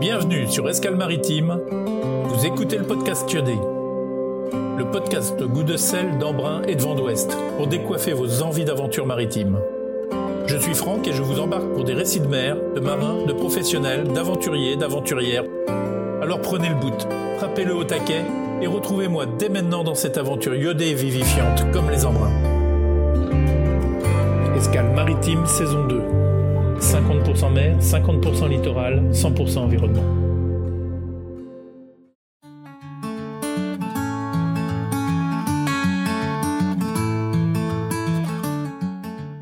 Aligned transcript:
Bienvenue 0.00 0.46
sur 0.46 0.68
Escale 0.68 0.94
Maritime. 0.94 1.60
Vous 2.26 2.46
écoutez 2.46 2.76
le 2.76 2.84
podcast 2.84 3.28
Kyodé. 3.28 3.56
Le 4.76 4.84
podcast 4.92 5.42
goût 5.42 5.64
de 5.64 5.76
sel, 5.76 6.18
d'embrun 6.18 6.62
et 6.68 6.76
de 6.76 6.82
vent 6.82 6.94
d'ouest 6.94 7.36
pour 7.56 7.66
décoiffer 7.66 8.12
vos 8.12 8.42
envies 8.42 8.64
d'aventure 8.64 9.06
maritime. 9.06 9.58
Je 10.46 10.56
suis 10.56 10.74
Franck 10.74 11.08
et 11.08 11.12
je 11.12 11.20
vous 11.20 11.40
embarque 11.40 11.68
pour 11.74 11.82
des 11.82 11.94
récits 11.94 12.20
de 12.20 12.28
mer, 12.28 12.56
de 12.76 12.78
marins, 12.78 13.24
de 13.26 13.32
professionnels, 13.32 14.04
d'aventuriers, 14.12 14.76
d'aventurières. 14.76 15.44
Alors 16.22 16.40
prenez 16.42 16.68
le 16.68 16.76
bout, 16.76 17.08
frappez-le 17.38 17.74
au 17.74 17.82
taquet 17.82 18.22
et 18.62 18.68
retrouvez-moi 18.68 19.26
dès 19.26 19.48
maintenant 19.48 19.82
dans 19.82 19.96
cette 19.96 20.16
aventure 20.16 20.54
iodée 20.54 20.90
et 20.90 20.94
vivifiante 20.94 21.64
comme 21.72 21.90
les 21.90 22.06
embruns. 22.06 22.30
Escale 24.56 24.92
maritime 24.94 25.44
saison 25.44 25.86
2. 25.88 26.17
50% 26.80 27.52
mer, 27.52 27.78
50% 27.80 28.48
littoral, 28.48 29.10
100% 29.12 29.58
environnement. 29.58 30.02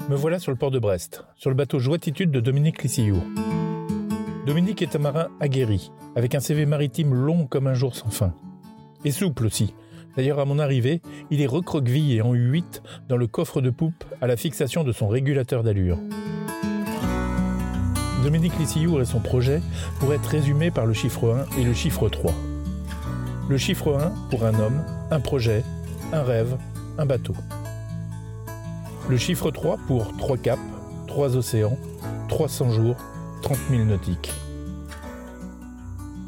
Me 0.08 0.14
voilà 0.14 0.38
sur 0.38 0.52
le 0.52 0.56
port 0.56 0.70
de 0.70 0.78
Brest, 0.78 1.24
sur 1.36 1.50
le 1.50 1.56
bateau 1.56 1.78
Joatitude 1.78 2.30
de 2.30 2.40
Dominique 2.40 2.82
Lissillou. 2.82 3.22
Dominique 4.46 4.80
est 4.80 4.94
un 4.94 5.00
marin 5.00 5.28
aguerri, 5.40 5.90
avec 6.14 6.34
un 6.34 6.40
CV 6.40 6.64
maritime 6.64 7.12
long 7.12 7.46
comme 7.46 7.66
un 7.66 7.74
jour 7.74 7.96
sans 7.96 8.10
fin. 8.10 8.32
Et 9.04 9.10
souple 9.10 9.46
aussi. 9.46 9.74
D'ailleurs, 10.16 10.38
à 10.38 10.44
mon 10.44 10.58
arrivée, 10.58 11.02
il 11.30 11.42
est 11.42 11.46
recroquevillé 11.46 12.22
en 12.22 12.34
U8 12.34 12.80
dans 13.08 13.16
le 13.16 13.26
coffre 13.26 13.60
de 13.60 13.70
poupe 13.70 14.04
à 14.20 14.26
la 14.26 14.36
fixation 14.36 14.84
de 14.84 14.92
son 14.92 15.08
régulateur 15.08 15.62
d'allure. 15.62 15.98
Dominique 18.26 18.58
Lissillour 18.58 19.00
et 19.00 19.04
son 19.04 19.20
projet 19.20 19.62
pourraient 20.00 20.16
être 20.16 20.26
résumés 20.26 20.72
par 20.72 20.84
le 20.84 20.92
chiffre 20.92 21.46
1 21.56 21.60
et 21.60 21.62
le 21.62 21.72
chiffre 21.72 22.08
3. 22.08 22.34
Le 23.48 23.56
chiffre 23.56 23.96
1 23.96 24.30
pour 24.30 24.44
un 24.44 24.54
homme, 24.58 24.82
un 25.12 25.20
projet, 25.20 25.62
un 26.12 26.24
rêve, 26.24 26.56
un 26.98 27.06
bateau. 27.06 27.34
Le 29.08 29.16
chiffre 29.16 29.52
3 29.52 29.78
pour 29.86 30.16
3 30.16 30.38
caps, 30.38 30.60
3 31.06 31.36
océans, 31.36 31.78
300 32.28 32.70
jours, 32.70 32.96
30 33.42 33.58
000 33.70 33.84
nautiques. 33.84 34.32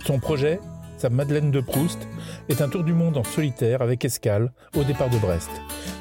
Son 0.07 0.21
projet, 0.21 0.61
sa 0.99 1.11
Madeleine 1.11 1.51
de 1.51 1.61
Proust, 1.61 2.09
est 2.49 2.61
un 2.61 2.69
tour 2.69 2.83
du 2.83 2.93
monde 2.93 3.17
en 3.17 3.25
solitaire 3.25 3.83
avec 3.83 4.05
escale 4.05 4.53
au 4.77 4.83
départ 4.83 5.09
de 5.09 5.19
Brest, 5.19 5.51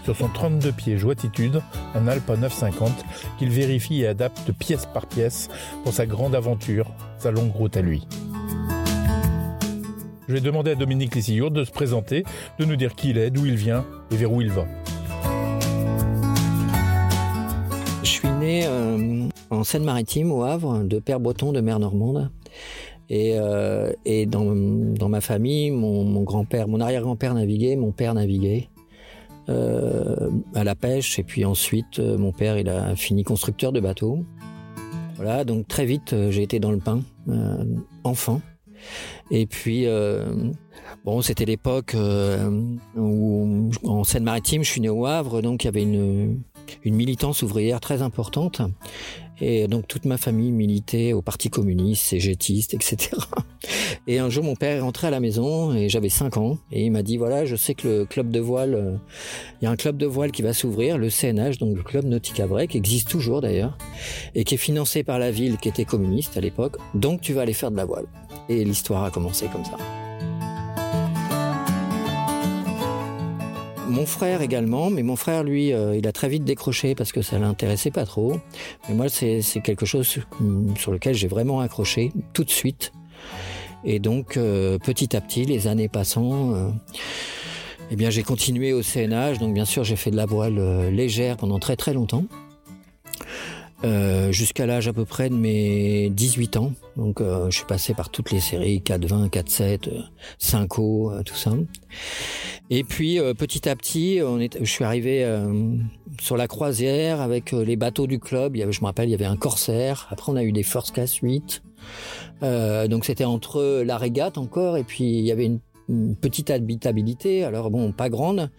sur 0.04 0.16
son 0.16 0.28
32 0.28 0.72
pieds 0.72 0.98
joatitude, 0.98 1.62
un 1.96 2.08
Alpha 2.08 2.36
950 2.36 2.92
qu'il 3.38 3.50
vérifie 3.50 4.02
et 4.02 4.08
adapte 4.08 4.52
pièce 4.52 4.88
par 4.88 5.06
pièce 5.06 5.50
pour 5.84 5.94
sa 5.94 6.06
grande 6.06 6.36
aventure, 6.36 6.92
sa 7.20 7.32
longue 7.32 7.52
route 7.52 7.78
à 7.78 7.82
lui. 7.82 8.08
Je 10.28 10.34
vais 10.34 10.42
demander 10.42 10.72
à 10.72 10.76
Dominique 10.76 11.16
Lissillourde 11.16 11.54
de 11.54 11.64
se 11.64 11.72
présenter, 11.72 12.24
de 12.60 12.66
nous 12.66 12.76
dire 12.76 12.96
qui 12.96 13.12
il 13.12 13.18
est, 13.18 13.30
d'où 13.30 13.46
il 13.46 13.56
vient 13.56 13.86
et 14.12 14.18
vers 14.18 14.32
où 14.32 14.42
il 14.42 14.52
va. 14.52 14.66
Je 18.04 18.10
suis 18.10 18.30
né 18.30 18.66
euh, 18.66 19.30
en 19.52 19.64
Seine-Maritime, 19.64 20.32
au 20.32 20.44
Havre, 20.44 20.84
de 20.84 21.00
père 21.00 21.20
breton 21.20 21.54
de 21.54 21.62
mère 21.62 21.80
normande. 21.80 22.30
Et, 23.10 23.36
euh, 23.36 23.94
dans, 24.28 25.10
ma 25.10 25.22
famille, 25.22 25.72
mon, 25.72 26.24
grand-père, 26.24 26.68
mon 26.68 26.80
arrière-grand-père 26.80 27.34
naviguait, 27.34 27.76
mon 27.76 27.92
père 27.92 28.14
naviguait 28.14 28.70
euh, 29.50 30.30
à 30.54 30.64
la 30.64 30.76
pêche. 30.76 31.20
Et 31.20 31.24
puis 31.24 31.46
ensuite, 31.46 32.00
euh, 32.00 32.18
mon 32.18 32.32
père, 32.32 32.58
il 32.58 32.70
a 32.70 32.96
fini 32.96 33.24
constructeur 33.24 33.72
de 33.72 33.80
bateaux. 33.80 34.20
Voilà, 35.16 35.46
donc 35.46 35.68
très 35.68 35.86
vite, 35.86 36.14
j'ai 36.30 36.44
été 36.44 36.60
dans 36.60 36.72
le 36.72 36.78
pain, 36.78 37.02
enfant. 38.04 38.40
Et 39.32 39.48
puis, 39.48 39.88
bon, 41.04 41.24
c'était 41.24 41.46
l'époque 41.46 41.96
où, 42.96 43.70
en 43.84 44.04
Seine-Maritime, 44.04 44.64
je 44.64 44.70
suis 44.70 44.82
né 44.82 44.90
au 44.90 45.08
Havre, 45.08 45.42
donc 45.42 45.64
il 45.64 45.66
y 45.66 45.70
avait 45.70 45.82
une, 45.82 46.44
une 46.84 46.96
militance 46.96 47.42
ouvrière 47.42 47.80
très 47.80 48.02
importante. 48.02 48.62
Et 49.40 49.68
donc 49.68 49.88
toute 49.88 50.06
ma 50.06 50.18
famille 50.18 50.52
militait 50.52 51.14
au 51.14 51.22
Parti 51.22 51.50
communiste, 51.50 52.04
cégétiste, 52.04 52.74
etc. 52.74 53.12
Et 54.08 54.20
un 54.20 54.30
jour, 54.30 54.44
mon 54.44 54.56
père 54.56 54.78
est 54.78 54.80
rentré 54.80 55.08
à 55.08 55.10
la 55.12 55.20
maison 55.20 55.76
et 55.76 55.90
j'avais 55.90 56.10
5 56.10 56.38
ans. 56.38 56.58
Et 56.72 56.86
il 56.86 56.92
m'a 56.92 57.04
dit, 57.04 57.18
voilà, 57.18 57.46
je 57.46 57.56
sais 57.56 57.76
que 57.76 57.88
le 57.88 58.06
club 58.06 58.32
de 58.32 58.40
voile, 58.40 59.00
il 59.62 59.66
y 59.66 59.68
a 59.68 59.72
un 59.72 59.76
club 59.76 59.98
de 59.98 60.08
voile 60.08 60.32
qui 60.32 60.42
va 60.42 60.54
s'ouvrir, 60.54 60.98
le 60.98 61.10
CNH, 61.10 61.60
donc 61.60 61.78
le 61.78 61.84
club 61.84 62.06
nautique 62.06 62.42
Brest, 62.42 62.72
qui 62.72 62.78
existe 62.78 63.10
toujours 63.10 63.42
d'ailleurs, 63.42 63.78
et 64.34 64.44
qui 64.44 64.56
est 64.56 64.58
financé 64.58 65.04
par 65.04 65.20
la 65.20 65.30
ville 65.30 65.58
qui 65.58 65.70
était 65.70 65.86
communiste 65.86 66.36
à 66.38 66.42
l'époque. 66.42 66.78
Donc 66.96 67.22
tu 67.22 67.34
vas 67.34 67.42
aller 67.42 67.54
faire 67.54 67.70
de 67.70 67.78
la 67.78 67.86
voile. 67.86 68.08
Et 68.50 68.64
l'histoire 68.64 69.04
a 69.04 69.12
commencé 69.12 69.48
comme 69.48 69.66
ça. 69.66 69.78
Mon 73.90 74.06
frère 74.06 74.42
également, 74.42 74.90
mais 74.90 75.02
mon 75.02 75.16
frère, 75.16 75.44
lui, 75.44 75.72
euh, 75.72 75.96
il 75.96 76.06
a 76.08 76.12
très 76.12 76.28
vite 76.28 76.44
décroché 76.44 76.94
parce 76.94 77.14
que 77.14 77.22
ça 77.22 77.40
l'intéressait 77.40 77.92
pas 77.92 78.06
trop. 78.06 78.38
Mais 78.88 78.96
moi, 78.96 79.08
c'est 79.08 79.42
quelque 79.64 79.86
chose 79.86 80.08
sur 80.76 80.92
lequel 80.92 81.16
j'ai 81.16 81.28
vraiment 81.28 81.62
accroché 81.62 82.12
tout 82.34 82.44
de 82.44 82.50
suite. 82.50 82.92
Et 83.86 84.00
donc, 84.00 84.36
euh, 84.36 84.78
petit 84.78 85.16
à 85.16 85.22
petit, 85.22 85.46
les 85.46 85.68
années 85.68 85.88
passant, 85.88 86.54
euh, 86.54 86.70
eh 87.90 87.96
bien, 87.96 88.10
j'ai 88.10 88.24
continué 88.24 88.74
au 88.74 88.82
CNH. 88.82 89.40
Donc, 89.40 89.54
bien 89.54 89.66
sûr, 89.66 89.86
j'ai 89.86 89.96
fait 89.96 90.12
de 90.12 90.18
la 90.18 90.26
voile 90.26 90.90
légère 90.90 91.38
pendant 91.38 91.60
très 91.60 91.78
très 91.78 91.94
longtemps. 91.94 92.26
Euh, 93.84 94.32
jusqu'à 94.32 94.66
l'âge 94.66 94.88
à 94.88 94.94
peu 94.94 95.06
près 95.06 95.30
de 95.30 95.36
mes 95.36 96.10
18 96.10 96.58
ans. 96.58 96.74
Donc 96.96 97.22
euh, 97.22 97.52
je 97.52 97.58
suis 97.58 97.66
passé 97.66 97.94
par 97.94 98.10
toutes 98.10 98.32
les 98.32 98.40
séries 98.40 98.82
4-20, 98.84 99.30
4-7, 99.30 99.90
5-O, 100.42 101.12
tout 101.24 101.36
ça. 101.36 101.54
Et 102.72 102.84
puis 102.84 103.20
euh, 103.20 103.36
petit 103.36 103.70
à 103.70 103.76
petit, 103.76 104.20
on 104.26 104.40
est, 104.40 104.58
je 104.60 104.70
suis 104.70 104.84
arrivé 104.84 105.24
euh, 105.24 105.76
sur 106.20 106.38
la 106.38 106.48
croisière 106.48 107.22
avec 107.22 107.52
les 107.52 107.76
bateaux 107.76 108.08
du 108.08 108.20
club. 108.20 108.56
Il 108.56 108.60
y 108.60 108.64
avait, 108.64 108.72
je 108.72 108.82
me 108.82 108.88
rappelle, 108.88 109.10
il 109.10 109.12
y 109.12 109.16
avait 109.16 109.26
un 109.26 109.38
Corsair. 109.38 110.08
Après, 110.10 110.32
on 110.32 110.36
a 110.36 110.44
eu 110.44 110.52
des 110.52 110.64
First 110.64 110.94
Class 110.94 111.14
8. 111.14 111.62
donc 112.42 113.06
c'était 113.06 113.26
entre 113.26 113.84
la 113.86 113.98
régate 113.98 114.40
encore 114.40 114.78
et 114.78 114.84
puis 114.84 115.06
il 115.20 115.26
y 115.26 115.32
avait 115.32 115.46
une 115.46 115.60
une 115.90 116.16
petite 116.16 116.50
habitabilité, 116.50 117.44
alors 117.44 117.72
bon, 117.72 117.92
pas 117.92 118.10
grande, 118.10 118.50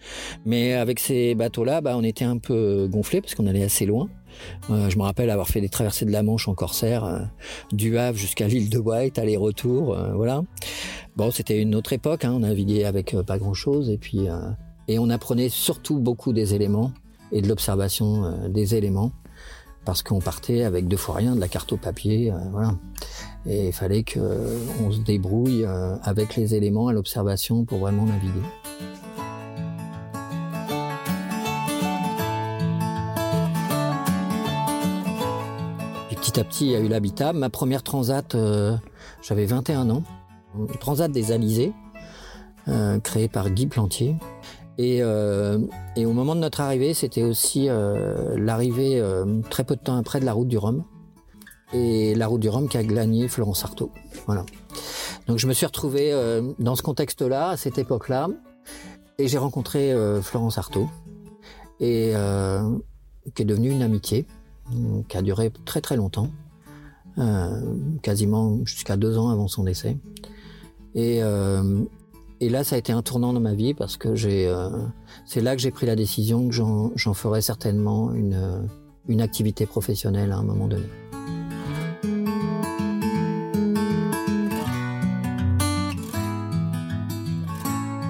mais 0.45 0.73
avec 0.73 0.99
ces 0.99 1.35
bateaux-là, 1.35 1.81
bah, 1.81 1.95
on 1.95 2.03
était 2.03 2.25
un 2.25 2.37
peu 2.37 2.87
gonflé 2.89 3.21
parce 3.21 3.35
qu'on 3.35 3.45
allait 3.47 3.63
assez 3.63 3.85
loin. 3.85 4.09
Euh, 4.69 4.89
je 4.89 4.97
me 4.97 5.03
rappelle 5.03 5.29
avoir 5.29 5.47
fait 5.47 5.61
des 5.61 5.69
traversées 5.69 6.05
de 6.05 6.11
la 6.11 6.23
Manche 6.23 6.47
en 6.47 6.53
corsaire, 6.53 7.03
euh, 7.03 7.19
du 7.71 7.97
Havre 7.97 8.17
jusqu'à 8.17 8.47
l'île 8.47 8.69
de 8.69 8.77
White, 8.77 9.19
aller-retour, 9.19 9.93
euh, 9.93 10.13
voilà. 10.13 10.41
Bon, 11.15 11.31
c'était 11.31 11.61
une 11.61 11.75
autre 11.75 11.93
époque, 11.93 12.25
hein, 12.25 12.33
on 12.33 12.39
naviguait 12.39 12.85
avec 12.85 13.15
pas 13.27 13.37
grand-chose, 13.37 13.89
et 13.89 13.97
puis 13.97 14.27
et 14.87 14.99
on 14.99 15.09
apprenait 15.09 15.49
surtout 15.49 15.99
beaucoup 15.99 16.33
des 16.33 16.55
éléments 16.55 16.91
et 17.31 17.41
de 17.41 17.47
l'observation 17.47 18.49
des 18.49 18.75
éléments 18.75 19.11
parce 19.85 20.01
qu'on 20.01 20.19
partait 20.19 20.63
avec 20.63 20.87
deux 20.87 20.97
fois 20.97 21.15
rien, 21.15 21.35
de 21.35 21.39
la 21.39 21.47
carte 21.47 21.73
au 21.73 21.77
papier, 21.77 22.31
voilà. 22.51 22.75
Et 23.45 23.67
il 23.67 23.73
fallait 23.73 24.03
qu'on 24.03 24.91
se 24.91 24.99
débrouille 24.99 25.65
avec 26.03 26.35
les 26.37 26.55
éléments 26.55 26.87
à 26.87 26.93
l'observation 26.93 27.65
pour 27.65 27.79
vraiment 27.79 28.05
naviguer. 28.05 28.45
Petit 36.43 36.47
à 36.47 36.49
petit, 36.49 36.65
il 36.67 36.71
y 36.71 36.75
a 36.75 36.79
eu 36.79 36.87
l'habitat. 36.87 37.33
Ma 37.33 37.49
première 37.49 37.83
transat, 37.83 38.35
euh, 38.35 38.77
j'avais 39.21 39.45
21 39.45 39.89
ans. 39.89 40.03
Transat 40.79 41.11
des 41.11 41.31
Alizés, 41.31 41.73
euh, 42.67 42.99
créée 42.99 43.27
par 43.27 43.49
Guy 43.49 43.67
Plantier. 43.67 44.15
Et, 44.77 44.99
euh, 45.01 45.59
et, 45.95 46.05
au 46.05 46.13
moment 46.13 46.35
de 46.35 46.39
notre 46.39 46.61
arrivée, 46.61 46.93
c'était 46.93 47.23
aussi 47.23 47.67
l'arrivée 47.67 49.03
très 49.49 49.63
peu 49.63 49.75
de 49.75 49.81
temps 49.81 49.97
après 49.97 50.19
de 50.19 50.25
la 50.25 50.33
route 50.33 50.47
du 50.47 50.57
Rhum. 50.57 50.83
Et 51.73 52.15
la 52.15 52.27
route 52.27 52.41
du 52.41 52.49
Rhum 52.49 52.69
qui 52.69 52.77
a 52.77 52.83
gagné 52.83 53.27
Florence 53.27 53.63
Artaud. 53.63 53.91
Voilà. 54.25 54.45
Donc 55.27 55.37
je 55.37 55.47
me 55.47 55.53
suis 55.53 55.65
retrouvé 55.65 56.13
dans 56.59 56.75
ce 56.75 56.81
contexte-là, 56.81 57.49
à 57.49 57.57
cette 57.57 57.77
époque-là, 57.77 58.27
et 59.17 59.27
j'ai 59.27 59.37
rencontré 59.37 59.93
Florence 60.21 60.57
Artaud, 60.57 60.87
et 61.81 62.13
qui 63.35 63.41
est 63.41 63.45
devenue 63.45 63.69
une 63.69 63.81
amitié 63.81 64.25
qui 65.07 65.17
a 65.17 65.21
duré 65.21 65.51
très 65.65 65.81
très 65.81 65.95
longtemps, 65.95 66.29
euh, 67.17 67.61
quasiment 68.01 68.59
jusqu'à 68.65 68.97
deux 68.97 69.17
ans 69.17 69.29
avant 69.29 69.47
son 69.47 69.63
décès. 69.63 69.97
Et, 70.95 71.19
euh, 71.21 71.83
et 72.41 72.47
là, 72.47 72.63
ça 72.63 72.75
a 72.75 72.79
été 72.79 72.93
un 72.93 73.01
tournant 73.01 73.33
dans 73.33 73.41
ma 73.41 73.53
vie 73.53 73.73
parce 73.73 73.97
que 73.97 74.09
euh, 74.25 74.69
c'est 75.25 75.41
là 75.41 75.55
que 75.55 75.61
j'ai 75.61 75.71
pris 75.71 75.85
la 75.85 75.95
décision 75.95 76.47
que 76.47 76.53
j'en 76.53 77.13
ferais 77.13 77.41
certainement 77.41 78.13
une, 78.13 79.21
activité 79.21 79.65
professionnelle 79.65 80.31
à 80.31 80.37
un 80.37 80.43
moment 80.43 80.67
donné. 80.67 80.85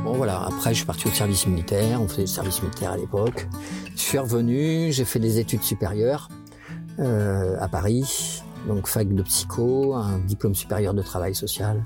Voilà, 0.05 0.41
après 0.47 0.71
je 0.71 0.79
suis 0.79 0.85
parti 0.85 1.07
au 1.07 1.12
service 1.12 1.47
militaire, 1.47 2.01
on 2.01 2.07
faisait 2.09 2.23
le 2.23 2.27
service 2.27 2.62
militaire 2.62 2.91
à 2.91 2.97
l'époque. 2.97 3.47
Je 3.95 4.01
suis 4.01 4.17
revenu, 4.17 4.91
j'ai 4.91 5.05
fait 5.05 5.19
des 5.19 5.39
études 5.39 5.63
supérieures 5.63 6.27
euh, 7.00 7.57
à 7.60 7.68
Paris. 7.68 8.44
donc 8.68 8.88
fac 8.88 9.07
de 9.07 9.22
psycho, 9.24 9.96
un 9.96 10.19
diplôme 10.19 10.56
supérieur 10.56 10.94
de 10.94 11.01
travail 11.01 11.34
social. 11.36 11.86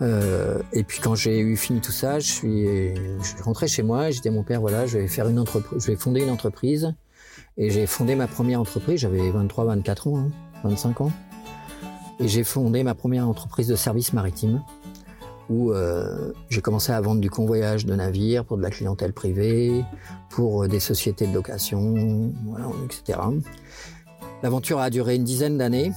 Euh, 0.00 0.58
et 0.72 0.82
puis 0.82 1.00
quand 1.00 1.14
j'ai 1.14 1.38
eu 1.38 1.56
fini 1.56 1.80
tout 1.80 1.92
ça, 1.92 2.18
je 2.18 2.30
suis, 2.30 2.94
je 2.96 3.26
suis 3.26 3.42
rentré 3.42 3.68
chez 3.68 3.82
moi 3.82 4.10
j'ai 4.10 4.20
dit 4.20 4.28
à 4.28 4.32
mon 4.32 4.42
père 4.42 4.60
voilà, 4.60 4.86
je 4.86 4.98
vais 4.98 5.06
faire 5.06 5.28
une 5.28 5.38
entreprise, 5.38 5.82
je 5.82 5.90
vais 5.90 5.96
fonder 5.96 6.22
une 6.22 6.30
entreprise. 6.30 6.94
Et 7.56 7.70
j'ai 7.70 7.86
fondé 7.86 8.14
ma 8.14 8.26
première 8.26 8.60
entreprise, 8.60 9.00
j'avais 9.00 9.30
23, 9.30 9.64
24 9.66 10.08
ans, 10.08 10.30
25 10.64 10.88
hein, 10.88 11.04
ans. 11.04 11.12
Et 12.20 12.28
j'ai 12.28 12.44
fondé 12.44 12.82
ma 12.82 12.94
première 12.94 13.28
entreprise 13.28 13.68
de 13.68 13.76
services 13.76 14.12
maritimes 14.12 14.62
où 15.50 15.72
euh, 15.72 16.32
j'ai 16.48 16.60
commencé 16.60 16.92
à 16.92 17.00
vendre 17.00 17.20
du 17.20 17.30
convoyage 17.30 17.84
de 17.84 17.94
navires 17.94 18.44
pour 18.44 18.56
de 18.56 18.62
la 18.62 18.70
clientèle 18.70 19.12
privée, 19.12 19.84
pour 20.30 20.64
euh, 20.64 20.68
des 20.68 20.80
sociétés 20.80 21.26
de 21.26 21.34
location, 21.34 22.32
voilà, 22.46 22.66
etc. 22.84 23.18
L'aventure 24.42 24.80
a 24.80 24.90
duré 24.90 25.14
une 25.14 25.24
dizaine 25.24 25.56
d'années. 25.56 25.92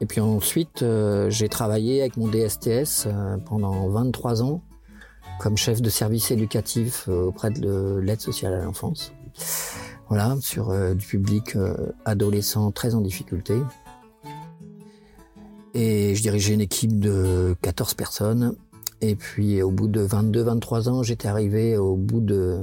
Et 0.00 0.06
puis 0.06 0.20
ensuite, 0.20 0.82
euh, 0.82 1.30
j'ai 1.30 1.48
travaillé 1.48 2.02
avec 2.02 2.18
mon 2.18 2.28
DSTS 2.28 3.06
euh, 3.06 3.38
pendant 3.38 3.88
23 3.88 4.42
ans 4.42 4.60
comme 5.40 5.56
chef 5.56 5.80
de 5.80 5.88
service 5.88 6.30
éducatif 6.30 7.06
euh, 7.08 7.26
auprès 7.26 7.50
de 7.50 7.98
l'aide 8.02 8.20
sociale 8.20 8.52
à 8.52 8.64
l'enfance. 8.64 9.12
Voilà, 10.08 10.36
sur 10.40 10.72
du 10.94 11.04
public 11.04 11.56
adolescent 12.04 12.70
très 12.70 12.94
en 12.94 13.00
difficulté. 13.00 13.54
Et 15.74 16.14
je 16.14 16.22
dirigeais 16.22 16.54
une 16.54 16.60
équipe 16.60 17.00
de 17.00 17.56
14 17.60 17.94
personnes. 17.94 18.54
Et 19.00 19.16
puis 19.16 19.60
au 19.62 19.72
bout 19.72 19.88
de 19.88 20.06
22-23 20.06 20.88
ans, 20.88 21.02
j'étais 21.02 21.26
arrivé 21.26 21.76
au 21.76 21.96
bout 21.96 22.20
de, 22.20 22.60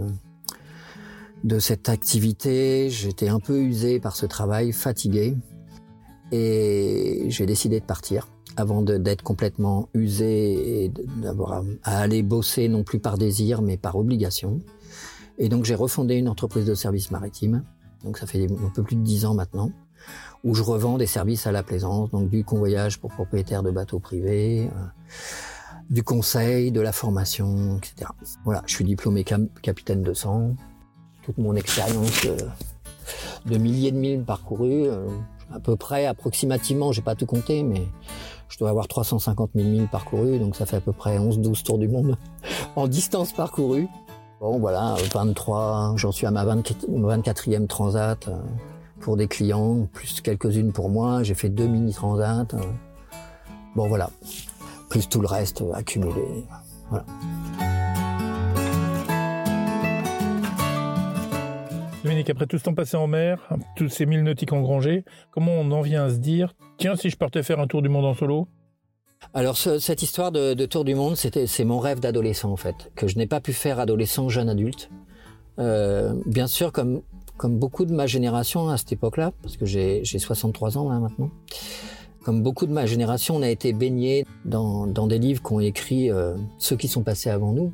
de 1.44 1.60
cette 1.60 1.90
activité. 1.90 2.90
J'étais 2.90 3.30
un 3.30 3.40
peu 3.40 3.60
usé 3.60 4.00
par 4.00 4.16
ce 4.16 4.26
travail, 4.26 4.72
fatigué. 4.72 5.36
Et 6.32 7.26
j'ai 7.28 7.46
décidé 7.46 7.80
de 7.80 7.86
partir 7.86 8.28
avant 8.56 8.82
d'être 8.82 9.24
complètement 9.24 9.90
usé 9.94 10.86
et 10.86 10.92
d'avoir 11.22 11.64
à 11.84 12.00
aller 12.00 12.24
bosser 12.24 12.68
non 12.70 12.84
plus 12.84 13.00
par 13.00 13.18
désir 13.18 13.62
mais 13.62 13.78
par 13.78 13.96
obligation. 13.96 14.62
Et 15.38 15.50
donc 15.50 15.66
j'ai 15.66 15.76
refondé 15.76 16.16
une 16.16 16.30
entreprise 16.30 16.66
de 16.66 16.76
services 16.76 17.12
maritimes. 17.12 17.64
Donc 18.04 18.18
ça 18.18 18.28
fait 18.28 18.46
un 18.46 18.70
peu 18.70 18.84
plus 18.84 18.96
de 18.96 19.02
dix 19.02 19.26
ans 19.26 19.34
maintenant, 19.34 19.72
où 20.44 20.54
je 20.54 20.62
revends 20.62 20.98
des 20.98 21.06
services 21.06 21.48
à 21.48 21.52
la 21.52 21.64
plaisance, 21.64 22.12
donc 22.12 22.30
du 22.30 22.44
convoyage 22.44 23.00
pour 23.00 23.12
propriétaires 23.12 23.64
de 23.64 23.72
bateaux 23.72 24.00
privés, 24.00 24.68
euh, 24.68 24.86
du 25.90 26.04
conseil, 26.04 26.72
de 26.72 26.82
la 26.82 26.92
formation, 26.92 27.78
etc. 27.78 28.12
Voilà, 28.44 28.62
je 28.66 28.76
suis 28.76 28.86
diplômé 28.86 29.24
capitaine 29.62 30.04
de 30.04 30.14
sang. 30.14 30.56
Toute 31.24 31.38
mon 31.38 31.56
expérience 31.56 32.28
de 33.46 33.58
milliers 33.58 33.92
de 33.92 33.98
milles 33.98 34.24
parcourus, 34.24 34.88
euh, 34.88 35.08
à 35.54 35.60
peu 35.60 35.76
près, 35.76 36.06
approximativement, 36.06 36.92
j'ai 36.92 37.02
pas 37.02 37.16
tout 37.16 37.26
compté, 37.26 37.64
mais 37.64 37.84
je 38.50 38.58
dois 38.58 38.70
avoir 38.70 38.88
350 38.88 39.52
000 39.56 39.68
milles 39.68 39.88
parcourus, 39.88 40.40
donc 40.40 40.56
ça 40.56 40.66
fait 40.66 40.78
à 40.78 40.82
peu 40.82 40.94
près 40.94 41.18
11-12 41.18 41.64
tours 41.64 41.78
du 41.78 41.88
monde 41.88 42.18
en 42.76 42.88
distance 42.88 43.34
parcourue. 43.34 43.88
Bon, 44.40 44.60
voilà, 44.60 44.96
23, 45.14 45.94
j'en 45.96 46.12
suis 46.12 46.26
à 46.26 46.32
ma 46.32 46.46
24e 46.46 47.68
transat 47.68 48.28
euh, 48.28 48.34
pour 49.00 49.16
des 49.16 49.28
clients, 49.28 49.88
plus 49.92 50.22
quelques-unes 50.22 50.72
pour 50.72 50.90
moi. 50.90 51.24
J'ai 51.24 51.34
fait 51.34 51.50
deux 51.50 51.68
mini 51.68 51.94
transats. 51.94 52.48
Euh. 52.54 52.58
Bon, 53.76 53.88
voilà. 53.88 54.10
Plus 54.90 55.08
tout 55.08 55.22
le 55.22 55.28
reste 55.28 55.64
accumulé. 55.74 56.46
Après 62.30 62.48
tout 62.48 62.58
ce 62.58 62.64
temps 62.64 62.74
passé 62.74 62.98
en 62.98 63.08
mer, 63.08 63.50
tous 63.76 63.90
ces 63.90 64.06
milles 64.06 64.24
nautiques 64.24 64.54
engrangés, 64.54 65.04
comment 65.32 65.54
on 65.54 65.72
en 65.72 65.82
vient 65.82 66.06
à 66.06 66.10
se 66.10 66.18
dire 66.18 66.54
tiens, 66.78 66.96
si 66.96 67.10
je 67.10 67.18
partais 67.18 67.44
faire 67.44 67.60
un 67.60 67.68
tour 67.68 67.82
du 67.82 67.90
monde 67.90 68.06
en 68.06 68.14
solo? 68.14 68.48
Alors 69.34 69.58
cette 69.58 70.02
histoire 70.02 70.32
de, 70.32 70.66
tour 70.66 70.84
du 70.84 70.96
monde, 70.96 71.16
c'était 71.16 71.48
c'est 71.48 71.64
mon 71.64 71.80
rêve 71.80 72.00
d'adolescent 72.00 72.52
en 72.52 72.58
fait, 72.58 72.92
que 72.96 73.08
je 73.08 73.18
n'ai 73.18 73.28
pas 73.28 73.40
pu 73.40 73.54
faire 73.54 73.80
adolescent, 73.80 74.30
jeune 74.30 74.50
adulte. 74.50 74.90
Euh, 75.60 76.14
bien 76.26 76.48
sûr, 76.48 76.72
comme 76.72 77.02
comme 77.38 77.58
beaucoup 77.58 77.86
de 77.86 77.94
ma 77.94 78.06
génération 78.06 78.70
à 78.70 78.78
cette 78.78 78.92
époque-là, 78.92 79.34
parce 79.42 79.58
que 79.58 79.66
j'ai 79.66 80.04
63 80.04 80.78
ans 80.78 80.90
là 80.90 81.00
maintenant. 81.00 81.30
Comme 82.24 82.42
beaucoup 82.42 82.68
de 82.68 82.72
ma 82.72 82.86
génération, 82.86 83.36
on 83.36 83.42
a 83.42 83.50
été 83.50 83.74
baigné 83.74 84.26
dans, 84.46 84.88
dans 84.88 85.08
des 85.08 85.20
livres 85.20 85.42
qu'ont 85.42 85.60
écrit 85.60 86.10
euh, 86.10 86.36
ceux 86.58 86.78
qui 86.78 86.88
sont 86.88 87.04
passés 87.04 87.30
avant 87.30 87.52
nous. 87.52 87.74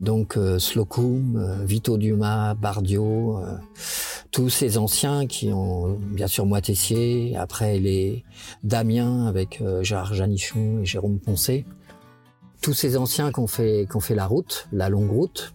Donc 0.00 0.38
euh, 0.38 0.58
Slocum, 0.58 1.36
euh, 1.36 1.64
Vito 1.64 1.98
Dumas, 1.98 2.54
Bardio, 2.54 3.38
euh, 3.38 3.56
tous 4.30 4.48
ces 4.48 4.78
anciens 4.78 5.26
qui 5.26 5.52
ont 5.52 5.98
bien 6.00 6.26
sûr 6.26 6.46
Moitessier, 6.46 7.36
après 7.36 7.78
les 7.78 8.24
Damien 8.64 9.26
avec 9.26 9.62
Gérard 9.82 10.14
Janichon 10.14 10.80
et 10.80 10.86
Jérôme 10.86 11.18
Poncé, 11.18 11.66
tous 12.62 12.72
ces 12.72 12.96
anciens 12.96 13.32
qui 13.32 13.40
ont 13.40 13.46
fait, 13.46 13.86
qui 13.90 13.96
ont 13.96 14.00
fait 14.00 14.14
la 14.14 14.26
route, 14.26 14.68
la 14.72 14.88
longue 14.88 15.10
route. 15.10 15.52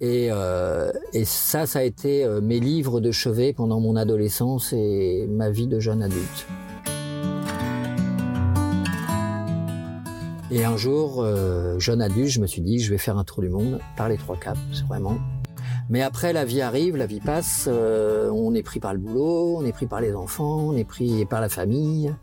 Et, 0.00 0.28
et 1.12 1.24
ça, 1.24 1.66
ça 1.66 1.78
a 1.78 1.82
été 1.82 2.26
mes 2.42 2.60
livres 2.60 3.00
de 3.00 3.10
chevet 3.10 3.52
pendant 3.52 3.80
mon 3.80 3.96
adolescence 3.96 4.72
et 4.72 5.26
ma 5.28 5.50
vie 5.50 5.66
de 5.66 5.80
jeune 5.80 6.02
adulte. 6.02 6.46
Et 10.50 10.64
un 10.64 10.76
jour, 10.78 11.22
euh, 11.22 11.78
jeune 11.78 12.00
adulte, 12.00 12.28
je 12.28 12.40
me 12.40 12.46
suis 12.46 12.62
dit, 12.62 12.78
je 12.78 12.90
vais 12.90 12.98
faire 12.98 13.18
un 13.18 13.24
tour 13.24 13.42
du 13.42 13.50
monde 13.50 13.80
par 13.96 14.08
les 14.08 14.16
trois 14.16 14.36
caps, 14.36 14.58
vraiment. 14.88 15.18
Mais 15.90 16.02
après, 16.02 16.32
la 16.32 16.44
vie 16.44 16.62
arrive, 16.62 16.96
la 16.96 17.06
vie 17.06 17.20
passe, 17.20 17.66
euh, 17.70 18.30
on 18.30 18.54
est 18.54 18.62
pris 18.62 18.80
par 18.80 18.92
le 18.92 18.98
boulot, 18.98 19.58
on 19.58 19.64
est 19.64 19.72
pris 19.72 19.86
par 19.86 20.00
les 20.00 20.14
enfants, 20.14 20.58
on 20.68 20.76
est 20.76 20.84
pris 20.84 21.24
par 21.26 21.40
la 21.40 21.48
famille. 21.48 22.14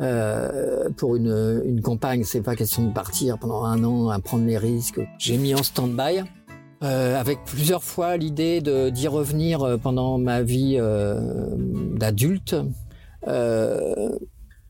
Euh, 0.00 0.88
pour 0.96 1.14
une, 1.14 1.62
une 1.64 1.82
compagne, 1.82 2.24
c'est 2.24 2.42
pas 2.42 2.56
question 2.56 2.84
de 2.84 2.92
partir 2.92 3.38
pendant 3.38 3.64
un 3.64 3.84
an 3.84 4.08
à 4.08 4.18
prendre 4.18 4.44
les 4.44 4.58
risques. 4.58 5.00
J'ai 5.18 5.36
mis 5.36 5.54
en 5.54 5.62
stand-by. 5.62 6.22
Euh, 6.82 7.20
avec 7.20 7.44
plusieurs 7.44 7.84
fois 7.84 8.16
l'idée 8.16 8.60
d'y 8.90 9.06
revenir 9.06 9.78
pendant 9.80 10.18
ma 10.18 10.42
vie 10.42 10.80
d'adulte. 11.94 12.56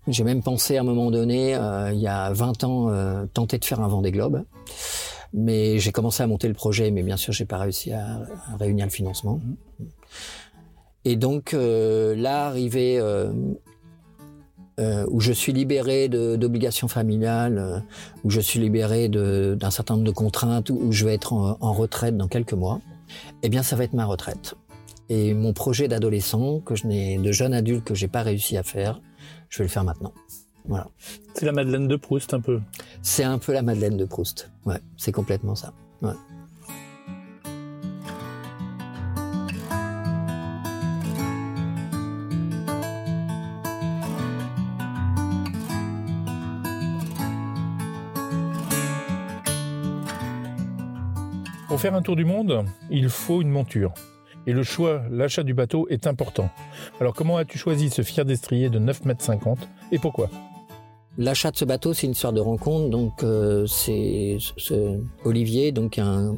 J'ai 0.09 0.25
même 0.25 0.43
pensé 0.43 0.77
à 0.77 0.81
un 0.81 0.85
moment 0.85 1.13
donné, 1.13 1.55
euh, 1.55 1.93
il 1.93 2.01
y 2.01 2.09
a 2.09 2.33
20 2.33 2.65
ans, 2.65 2.89
euh, 2.91 3.25
tenter 3.33 3.59
de 3.59 3.65
faire 3.65 3.81
un 3.81 3.89
Vendée 3.89 4.11
Globe. 4.11 4.43
Mais 5.33 5.79
j'ai 5.79 5.93
commencé 5.93 6.23
à 6.23 6.27
monter 6.27 6.49
le 6.49 6.55
projet, 6.55 6.91
mais 6.91 7.03
bien 7.03 7.17
sûr, 7.17 7.33
j'ai 7.33 7.45
pas 7.45 7.59
réussi 7.59 7.93
à, 7.93 8.21
réunir 8.59 8.85
le 8.85 8.91
financement. 8.91 9.41
Et 11.05 11.17
donc, 11.17 11.55
euh, 11.55 12.15
là, 12.17 12.47
arrivé 12.47 13.01
où 15.09 15.21
je 15.21 15.33
suis 15.33 15.53
libéré 15.53 16.09
d'obligations 16.09 16.89
familiales, 16.89 17.85
où 18.25 18.31
je 18.31 18.41
suis 18.41 18.59
libéré 18.59 19.09
d'un 19.09 19.71
certain 19.71 19.95
nombre 19.95 20.07
de 20.07 20.13
contraintes, 20.13 20.71
où 20.71 20.91
je 20.91 21.05
vais 21.05 21.15
être 21.15 21.33
en, 21.33 21.57
en, 21.61 21.73
retraite 21.73 22.17
dans 22.17 22.27
quelques 22.27 22.53
mois, 22.53 22.81
eh 23.45 23.49
bien, 23.49 23.63
ça 23.63 23.77
va 23.77 23.85
être 23.85 23.93
ma 23.93 24.05
retraite. 24.05 24.55
Et 25.09 25.35
mon 25.35 25.53
projet 25.53 25.87
d'adolescent, 25.87 26.61
que 26.61 26.75
je 26.75 26.89
n'ai, 26.89 27.17
de 27.19 27.31
jeune 27.31 27.55
adulte 27.55 27.85
que 27.85 27.95
j'ai 27.95 28.09
pas 28.09 28.23
réussi 28.23 28.57
à 28.57 28.65
faire, 28.65 29.01
je 29.53 29.59
vais 29.59 29.65
le 29.65 29.71
faire 29.71 29.85
maintenant. 29.85 30.15
Voilà. 30.65 30.89
C'est 31.35 31.45
la 31.45 31.53
Madeleine 31.53 31.87
de 31.87 31.97
Proust 31.97 32.33
un 32.33 32.41
peu. 32.41 32.61
C'est 33.03 33.25
un 33.25 33.39
peu 33.39 33.53
la 33.53 33.61
Madeleine 33.61 33.99
de 33.99 34.07
Proust. 34.07 34.51
Ouais, 34.65 34.79
c'est 34.97 35.13
complètement 35.13 35.55
ça. 35.55 35.75
Ouais. 36.01 36.13
Pour 51.69 51.79
faire 51.79 51.95
un 51.95 52.03
tour 52.03 52.17
du 52.17 52.25
monde, 52.25 52.65
il 52.91 53.11
faut 53.11 53.43
une 53.43 53.51
monture. 53.51 53.93
Et 54.47 54.53
le 54.53 54.63
choix, 54.63 55.03
l'achat 55.11 55.43
du 55.43 55.55
bateau 55.55 55.87
est 55.89 56.07
important. 56.07 56.51
Alors 57.01 57.15
comment 57.15 57.37
as-tu 57.37 57.59
choisi 57.59 57.91
ce 57.91 58.03
fier 58.03 58.25
destrier 58.25 58.71
de 58.71 58.79
9 58.79 59.05
mètres 59.05 59.25
50 59.25 59.69
et 59.93 59.99
pourquoi? 59.99 60.29
L'achat 61.19 61.51
de 61.51 61.57
ce 61.59 61.67
bateau, 61.67 61.93
c'est 61.93 62.07
une 62.07 62.13
histoire 62.13 62.33
de 62.33 62.41
rencontre. 62.41 62.89
Donc, 62.89 63.23
euh, 63.23 63.67
c'est 63.67 64.39
Olivier, 65.25 65.71
donc 65.71 65.99
un, 65.99 66.35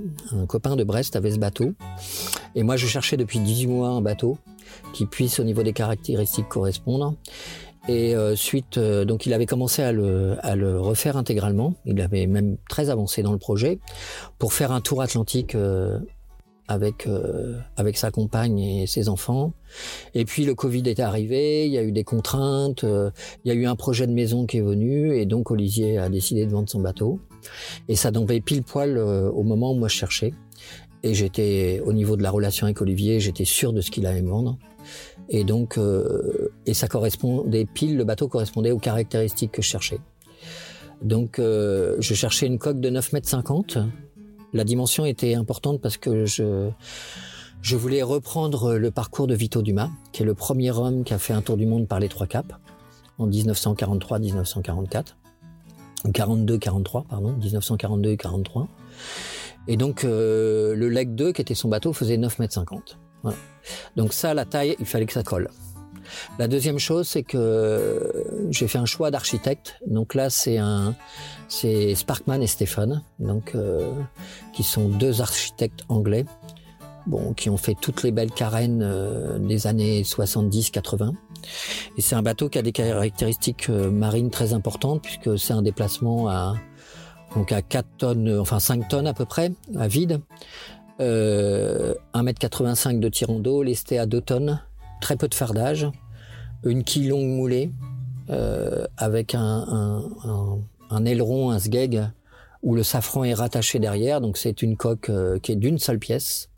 copain 0.49 0.75
de 0.75 0.83
Brest, 0.83 1.15
avait 1.15 1.31
ce 1.31 1.39
bateau. 1.39 1.75
Et 2.57 2.65
moi, 2.65 2.77
je 2.77 2.87
cherchais 2.87 3.17
depuis 3.17 3.39
18 3.39 3.69
mois 3.69 3.89
un 3.91 4.01
bateau 4.01 4.37
qui 4.93 5.07
puisse, 5.07 5.39
au 5.39 5.45
niveau 5.45 5.63
des 5.63 5.73
caractéristiques, 5.73 6.49
correspondre. 6.49 7.15
Et 7.87 8.17
euh, 8.17 8.35
suite, 8.35 8.79
euh, 8.79 9.05
donc, 9.05 9.27
il 9.27 9.33
avait 9.33 9.47
commencé 9.47 9.81
à 9.81 9.93
le, 9.93 10.37
refaire 10.81 11.17
intégralement. 11.17 11.75
Il 11.85 12.01
avait 12.01 12.27
même 12.27 12.57
très 12.69 12.91
avancé 12.91 13.23
dans 13.23 13.33
le 13.33 13.39
projet 13.39 13.79
pour 14.41 14.55
faire 14.55 14.73
un 14.73 14.81
tour 14.81 15.03
atlantique 15.03 15.57
avec 16.69 17.07
euh, 17.07 17.59
avec 17.77 17.97
sa 17.97 18.11
compagne 18.11 18.59
et 18.59 18.87
ses 18.87 19.09
enfants. 19.09 19.53
Et 20.15 20.25
puis 20.25 20.45
le 20.45 20.55
Covid 20.55 20.83
est 20.87 21.01
arrivé, 21.01 21.67
il 21.67 21.73
y 21.73 21.79
a 21.79 21.83
eu 21.83 21.93
des 21.93 22.05
contraintes, 22.05 22.85
euh, 22.85 23.11
il 23.45 23.49
y 23.49 23.51
a 23.51 23.55
eu 23.55 23.67
un 23.67 23.77
projet 23.77 24.07
de 24.07 24.13
maison 24.13 24.47
qui 24.47 24.59
est 24.59 24.63
venu 24.63 25.15
et 25.17 25.27
donc 25.27 25.51
Olivier 25.51 25.99
a 25.99 26.09
décidé 26.09 26.47
de 26.47 26.51
vendre 26.51 26.69
son 26.69 26.81
bateau. 26.81 27.21
Et 27.89 27.97
ça 27.97 28.11
tombait 28.11 28.41
pile 28.41 28.63
poil 28.63 28.97
euh, 28.97 29.31
au 29.31 29.43
moment 29.43 29.73
où 29.73 29.77
moi 29.77 29.89
je 29.89 29.97
cherchais. 29.97 30.33
Et 31.03 31.13
j'étais 31.13 31.83
au 31.85 31.93
niveau 31.93 32.17
de 32.17 32.23
la 32.23 32.31
relation 32.31 32.67
avec 32.67 32.81
Olivier, 32.81 33.21
j'étais 33.21 33.45
sûr 33.45 33.75
de 33.75 33.83
ce 33.83 33.91
qu'il 33.91 34.07
allait 34.07 34.23
me 34.23 34.31
vendre. 34.31 34.57
Et 35.29 35.45
donc, 35.45 35.79
et 36.65 36.73
ça 36.73 36.89
correspondait 36.89 37.67
pile, 37.67 37.99
le 37.99 38.05
bateau 38.05 38.27
correspondait 38.27 38.71
aux 38.71 38.79
caractéristiques 38.79 39.53
que 39.53 39.61
je 39.61 39.69
cherchais. 39.69 39.99
Donc, 41.03 41.35
je 41.39 42.15
cherchais 42.15 42.47
une 42.47 42.59
coque 42.59 42.81
de 42.81 42.89
9,50 42.89 43.77
m. 43.77 43.91
La 44.55 44.63
dimension 44.65 45.05
était 45.05 45.35
importante 45.35 45.81
parce 45.81 45.97
que 45.97 46.25
je, 46.27 46.71
je 47.61 47.77
voulais 47.77 48.03
reprendre 48.03 48.75
le 48.75 48.91
parcours 48.93 49.27
de 49.27 49.35
Vito 49.35 49.63
Dumas, 49.63 49.91
qui 50.13 50.23
est 50.23 50.25
le 50.25 50.35
premier 50.35 50.71
homme 50.71 51.03
qui 51.03 51.13
a 51.13 51.19
fait 51.19 51.33
un 51.33 51.43
tour 51.43 51.57
du 51.57 51.67
monde 51.67 51.89
par 51.89 51.99
les 51.99 52.09
trois 52.09 52.29
caps 52.29 52.55
en 53.19 53.29
1943-1944. 53.29 55.17
42-43, 56.07 57.07
pardon, 57.07 57.33
1942 57.33 58.11
et 58.11 58.17
43. 58.17 58.69
Et 59.67 59.77
donc, 59.77 60.05
euh, 60.05 60.77
le 60.77 60.89
Leg 60.89 61.15
2, 61.15 61.33
qui 61.33 61.41
était 61.41 61.55
son 61.55 61.69
bateau, 61.69 61.93
faisait 61.93 62.17
9 62.17 62.39
mètres 62.39 62.55
50. 62.55 62.99
Voilà. 63.23 63.39
Donc 63.97 64.13
ça, 64.13 64.35
la 64.35 64.45
taille, 64.45 64.77
il 64.79 64.87
fallait 64.87 65.07
que 65.07 65.15
ça 65.15 65.23
colle. 65.23 65.49
La 66.39 66.49
deuxième 66.49 66.79
chose, 66.79 67.09
c'est 67.09 67.23
que 67.23 68.25
j'ai 68.51 68.69
fait 68.69 68.79
un 68.79 68.87
choix 68.87 69.11
d'architecte. 69.11 69.81
Donc 69.87 70.15
là, 70.15 70.31
c'est 70.31 70.59
Sparkman 71.95 72.43
et 72.43 72.47
Stéphane, 72.47 73.03
donc 73.19 73.55
euh, 73.55 73.93
qui 74.53 74.63
sont 74.63 74.89
deux 74.89 75.21
architectes 75.21 75.85
anglais, 75.89 76.25
bon, 77.07 77.33
qui 77.35 77.51
ont 77.51 77.57
fait 77.57 77.77
toutes 77.81 78.03
les 78.03 78.11
belles 78.11 78.33
carènes 78.33 78.83
euh, 78.83 79.39
des 79.39 79.67
années 79.67 80.03
70-80. 80.03 81.13
Et 81.97 82.01
c'est 82.01 82.15
un 82.15 82.23
bateau 82.23 82.49
qui 82.49 82.59
a 82.59 82.63
des 82.63 82.73
caractéristiques 82.73 83.69
euh, 83.69 83.91
marines 83.91 84.31
très 84.31 84.55
importantes 84.55 85.03
puisque 85.03 85.39
c'est 85.39 85.53
un 85.53 85.63
déplacement 85.63 86.29
à 86.29 86.55
donc 87.35 87.53
à 87.53 87.63
4 87.63 87.87
tonnes, 87.99 88.39
enfin 88.39 88.61
5 88.61 88.89
tonnes 88.89 89.07
à 89.07 89.15
peu 89.15 89.25
près, 89.25 89.53
à 89.77 89.89
vide. 89.89 90.21
Euh, 91.01 91.95
1m85 92.15 93.01
de 93.01 93.09
tirant 93.09 93.41
d'eau, 93.41 93.63
lesté 93.63 93.99
à 93.99 94.07
2 94.07 94.21
tonnes, 94.21 94.63
très 95.01 95.17
peu 95.17 95.27
de 95.27 95.35
fardage, 95.35 95.89
une 96.65 96.85
quille 96.85 97.09
longue 97.09 97.29
moulée, 97.29 97.71
euh, 98.31 98.87
avec 98.97 99.35
un, 99.35 100.03
aileron, 101.05 101.51
un 101.51 101.59
sgeg, 101.59 102.03
où 102.63 102.75
le 102.75 102.83
safran 102.83 103.25
est 103.25 103.35
rattaché 103.35 103.79
derrière, 103.79 104.21
donc 104.21 104.39
c'est 104.39 104.63
une 104.63 104.77
coque 104.77 105.11
euh, 105.11 105.39
qui 105.39 105.53
est 105.53 105.57
d'une 105.57 105.79
seule 105.79 105.99
pièce. 105.99 106.49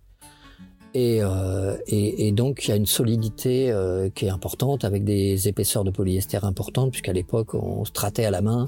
Et, 0.95 1.19
euh, 1.21 1.77
et, 1.89 2.33
donc 2.33 2.65
il 2.65 2.71
y 2.71 2.73
a 2.73 2.77
une 2.77 2.87
solidité 2.87 3.71
qui 4.15 4.25
est 4.25 4.31
importante 4.31 4.83
avec 4.83 5.05
des 5.05 5.47
épaisseurs 5.47 5.85
de 5.85 5.91
polyester 5.91 6.39
importantes 6.43 6.91
puisqu'à 6.91 7.13
l'époque 7.13 7.53
on 7.53 7.85
stratait 7.85 8.25
à 8.25 8.31
la 8.31 8.41
main 8.41 8.67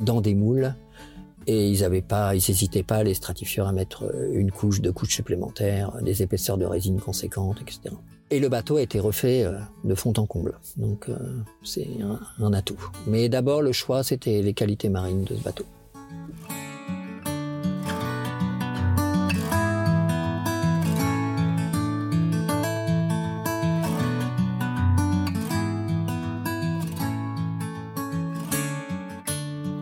dans 0.00 0.20
des 0.20 0.34
moules 0.34 0.74
et 1.46 1.68
ils 1.68 1.84
avaient 1.84 2.02
pas, 2.02 2.34
ils 2.34 2.42
n'hésitaient 2.48 2.82
pas 2.82 3.04
les 3.04 3.14
stratifieurs 3.14 3.68
à 3.68 3.72
mettre 3.72 4.12
une 4.32 4.50
couche, 4.50 4.80
deux 4.80 4.90
couches 4.90 5.14
supplémentaires, 5.14 5.92
des 6.02 6.20
épaisseurs 6.20 6.58
de 6.58 6.64
résine 6.64 6.98
conséquentes, 6.98 7.60
etc. 7.62 7.94
Et 8.30 8.40
le 8.40 8.50
bateau 8.50 8.76
a 8.76 8.82
été 8.82 9.00
refait 9.00 9.42
euh, 9.42 9.58
de 9.84 9.94
fond 9.94 10.12
en 10.18 10.26
comble, 10.26 10.58
donc 10.76 11.08
euh, 11.08 11.16
c'est 11.64 11.88
un, 12.02 12.20
un 12.44 12.52
atout. 12.52 12.78
Mais 13.06 13.30
d'abord 13.30 13.62
le 13.62 13.72
choix 13.72 14.02
c'était 14.02 14.42
les 14.42 14.52
qualités 14.52 14.90
marines 14.90 15.24
de 15.24 15.34
ce 15.34 15.42
bateau. 15.42 15.64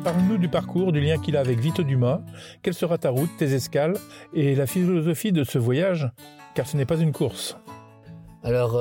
Parle-nous 0.05 0.39
du 0.39 0.49
parcours, 0.49 0.93
du 0.93 1.01
lien 1.01 1.19
qu'il 1.19 1.37
a 1.37 1.41
avec 1.41 1.59
Vito 1.59 1.83
Dumas. 1.83 2.21
Quelle 2.63 2.75
sera 2.75 2.97
ta 2.97 3.11
route, 3.11 3.31
tes 3.39 3.55
escales 3.55 3.97
et 4.33 4.55
la 4.55 4.67
philosophie 4.69 5.33
de 5.33 5.43
ce 5.43 5.59
voyage? 5.59 6.09
Car 6.55 6.69
ce 6.69 6.77
n'est 6.77 6.87
pas 6.87 6.97
une 6.97 7.11
course. 7.11 7.57
Alors, 8.47 8.75